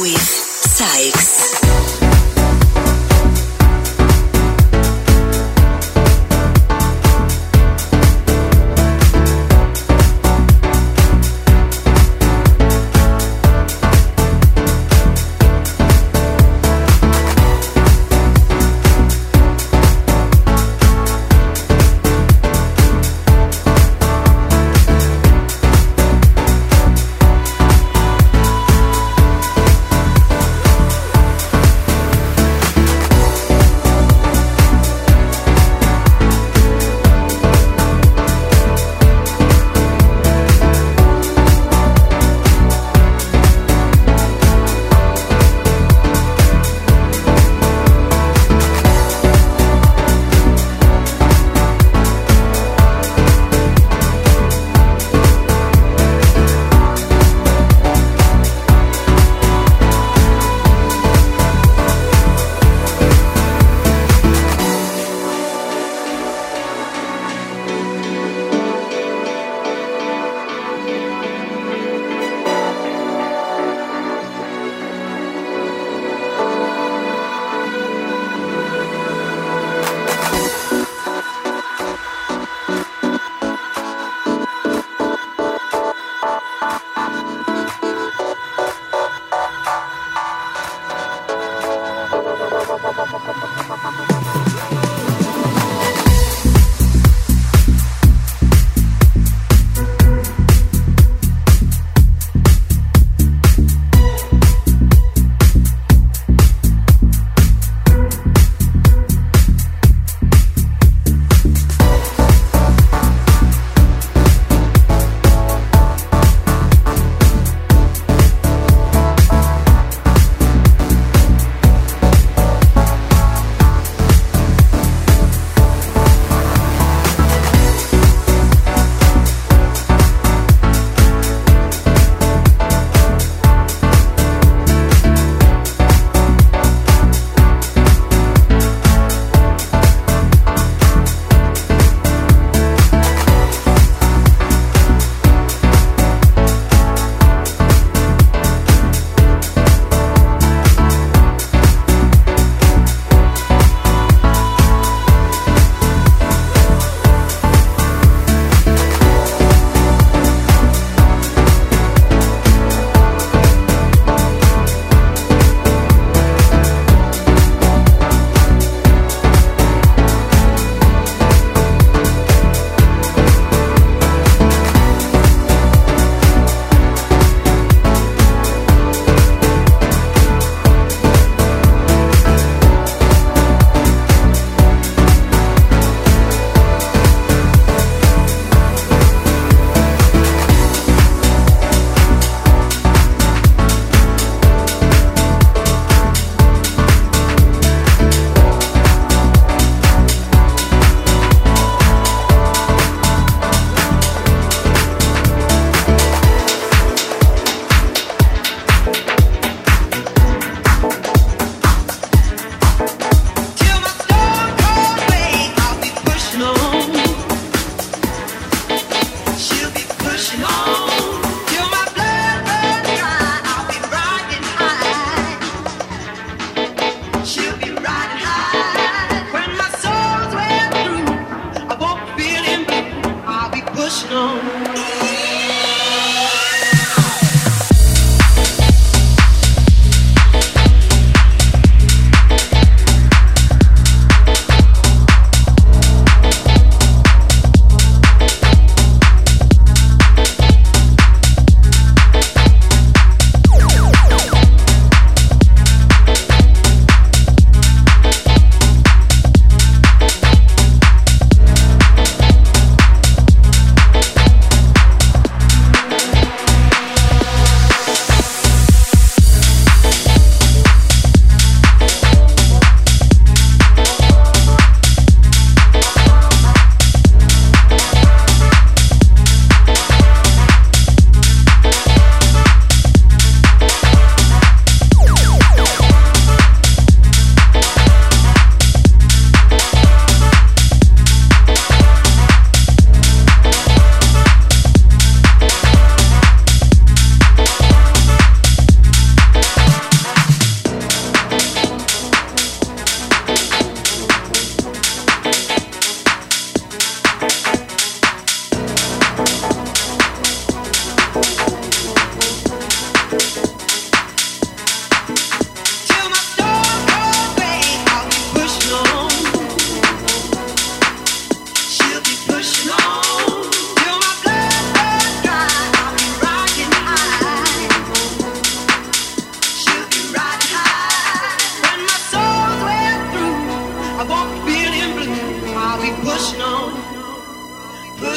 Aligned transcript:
With 0.00 0.16
SAIX. 0.16 1.99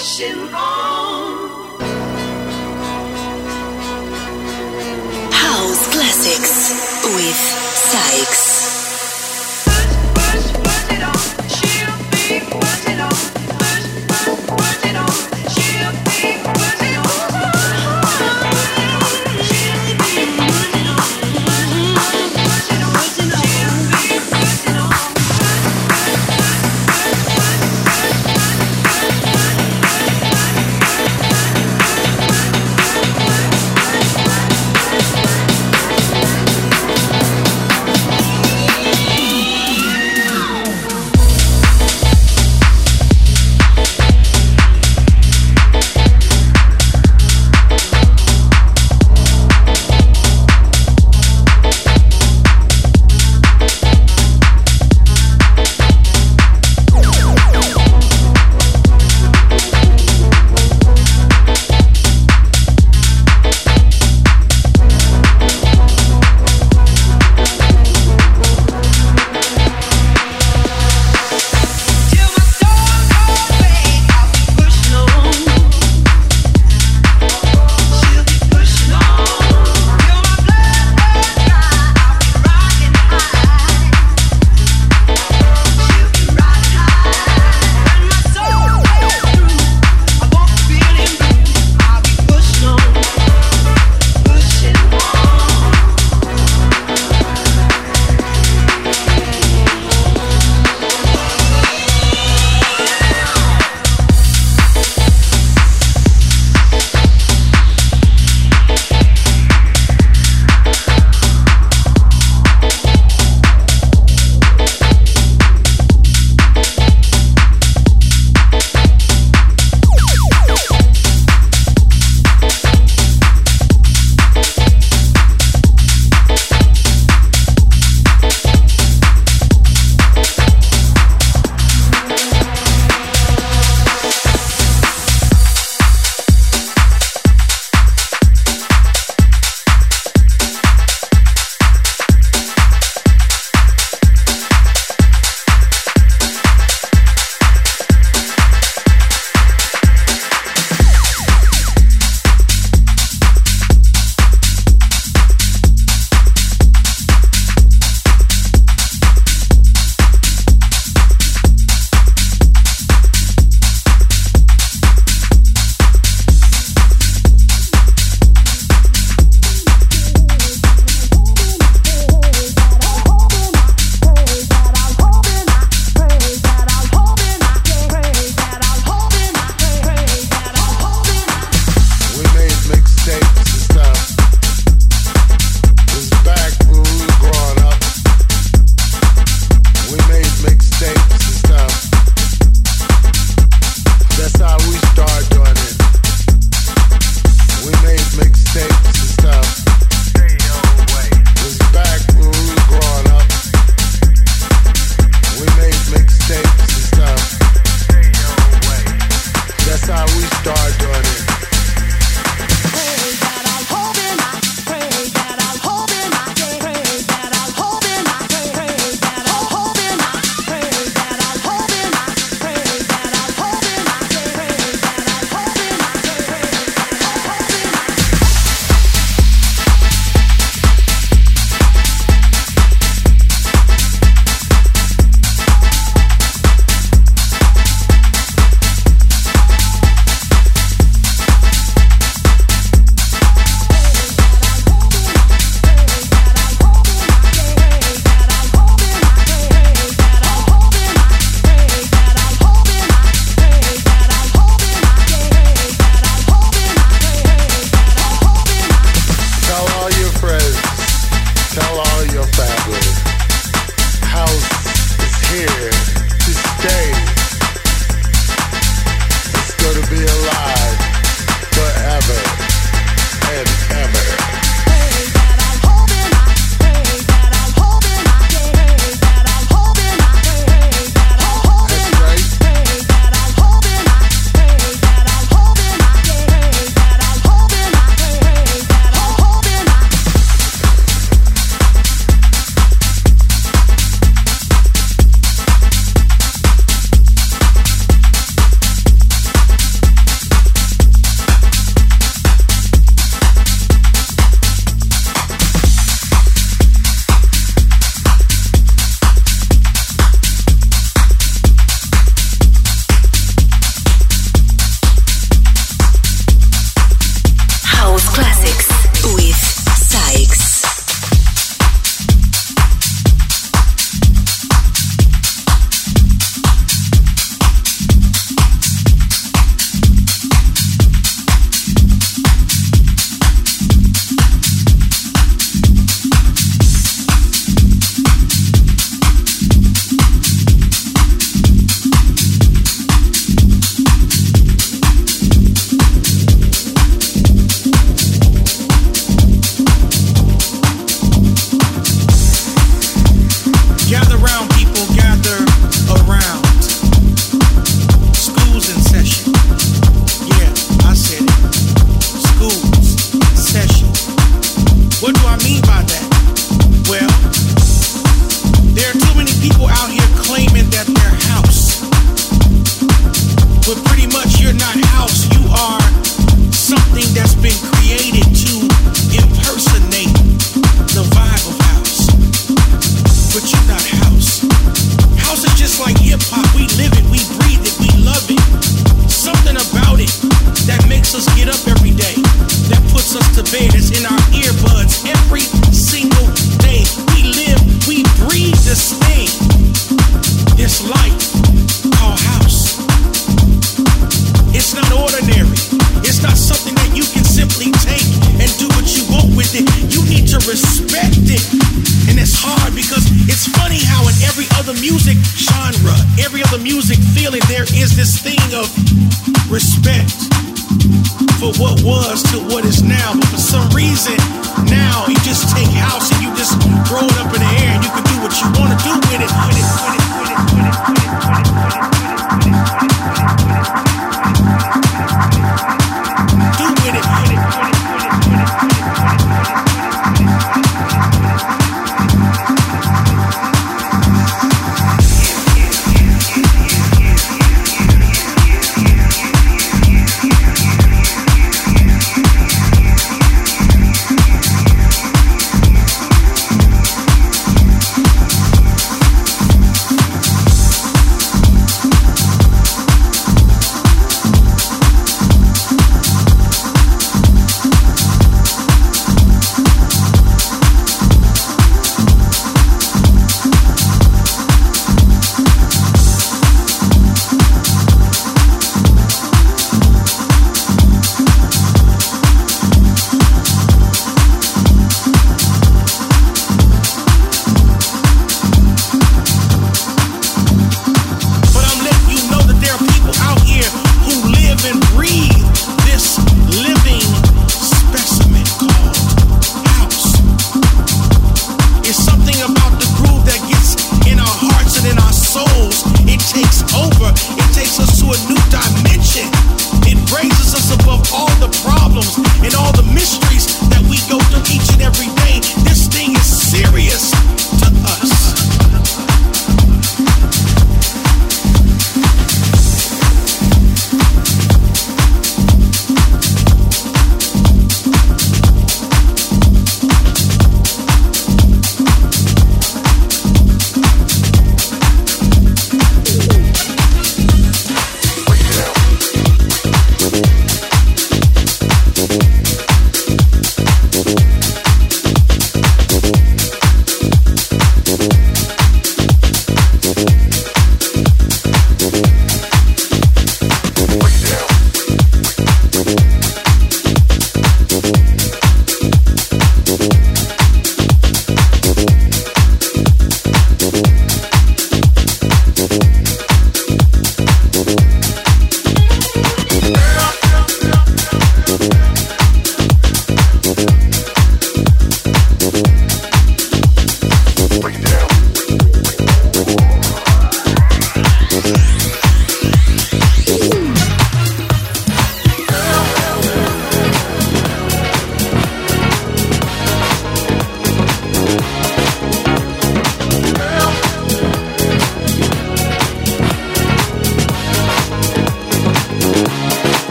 rushing 0.00 0.54
on. 0.54 1.78
House 5.30 5.94
Classics 5.94 6.72
with 7.14 7.36
SAIX. 7.36 8.59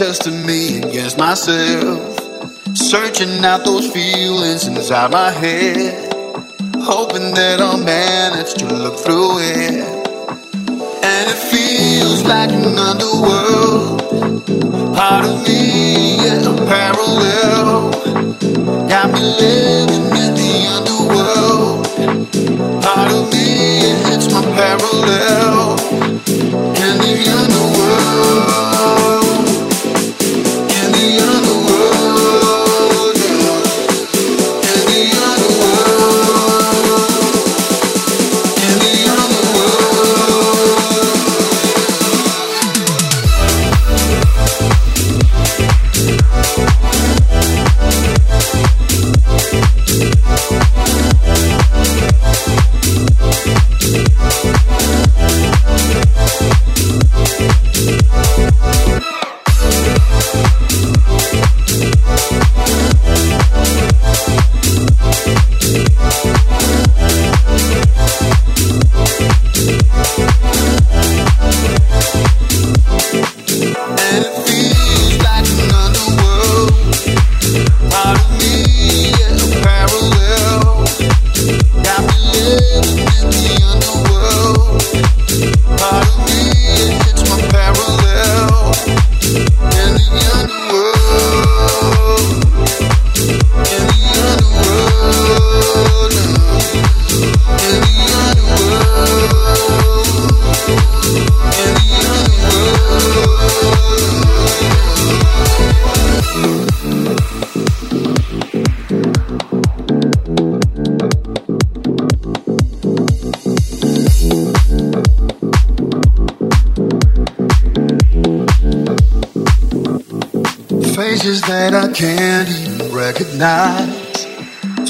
Testing 0.00 0.46
me 0.46 0.78
against 0.78 1.18
myself. 1.18 2.18
Searching 2.74 3.44
out 3.44 3.66
those 3.66 3.86
feelings 3.92 4.66
inside 4.66 5.10
my 5.10 5.30
head. 5.30 6.10
Hoping 6.80 7.34
that 7.34 7.60
I'll 7.60 7.76
manage 7.76 8.54
to 8.54 8.64
look 8.64 8.98
through 9.00 9.40
it. 9.40 9.84
And 11.04 11.24
it 11.28 11.40
feels 11.52 12.24
like 12.24 12.48
an 12.48 12.78
underworld. 12.78 14.00
Part 14.96 15.26
of 15.26 15.46
me, 15.46 16.16
yeah, 16.16 16.48
parallel. 16.74 17.90
Got 18.88 19.12
me 19.12 19.20
living 19.20 20.06
in 20.16 20.32
the 20.40 20.52
underworld. 20.76 21.84
Part 22.82 23.12
of 23.12 23.30
me, 23.34 23.80
it's 24.14 24.32
my 24.32 24.40
parallel. 24.56 25.99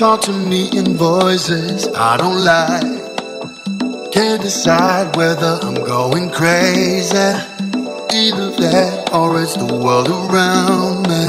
Talk 0.01 0.23
to 0.23 0.33
me 0.33 0.71
in 0.73 0.97
voices 0.97 1.87
I 1.89 2.17
don't 2.17 2.43
like. 2.43 4.11
Can't 4.11 4.41
decide 4.41 5.15
whether 5.15 5.59
I'm 5.61 5.75
going 5.75 6.31
crazy. 6.31 7.15
Either 7.15 8.49
that 8.65 9.11
or 9.13 9.43
it's 9.43 9.57
the 9.57 9.67
world 9.67 10.09
around 10.09 11.07
me. 11.07 11.27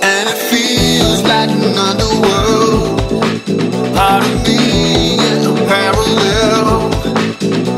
And 0.00 0.28
it 0.32 0.38
feels 0.48 1.22
like 1.24 1.50
an 1.50 1.76
underworld. 1.76 3.00
Part 3.94 4.24
of 4.24 4.48
me 4.48 5.20
is 5.20 5.44
a 5.44 5.54
parallel. 5.68 6.88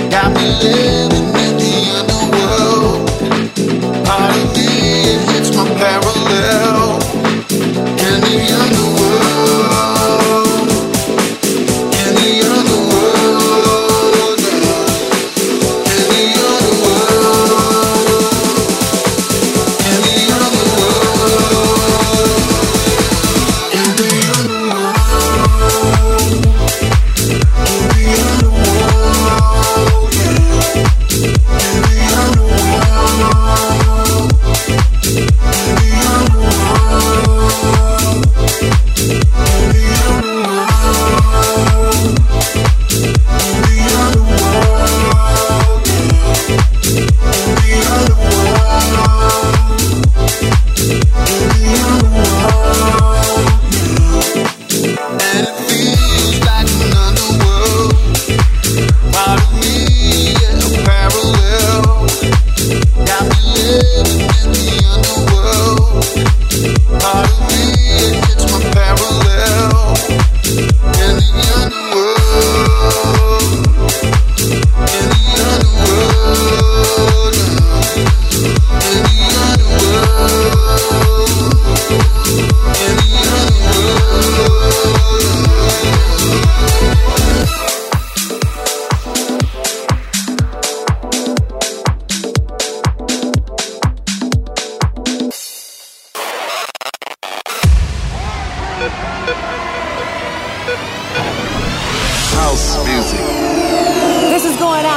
Got 0.08 0.30
me 0.36 0.46
living 0.62 1.21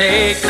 take 0.00 0.49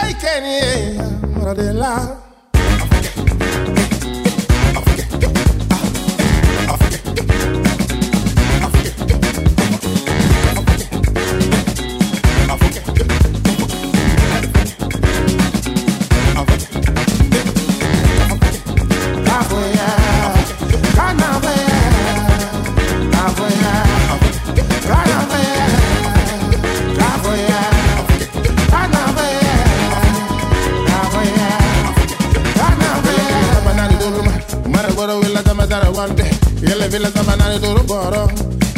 de 1.53 1.73
la 1.73 2.30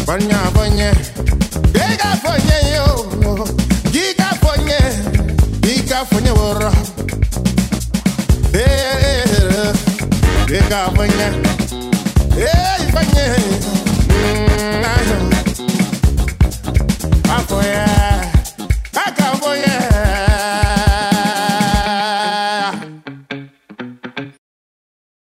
banya 0.05 0.39
banya 0.57 0.92